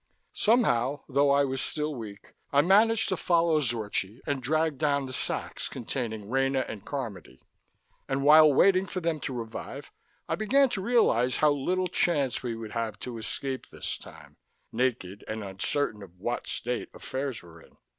[0.33, 5.13] Somehow, though I was still weak, I managed to follow Zorchi and drag down the
[5.13, 7.43] sacks containing Rena and Carmody.
[8.09, 9.91] And while waiting for them to revive,
[10.27, 14.37] I began to realize how little chance we would have to escape this time,
[14.71, 17.77] naked and uncertain of what state affairs were in.